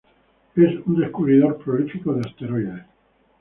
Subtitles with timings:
[0.55, 2.81] Es un descubridor prolífico de asteroides.